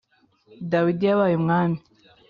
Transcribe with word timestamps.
dawidi 0.71 1.03
yabaye 1.09 1.33
umwami 1.39 1.77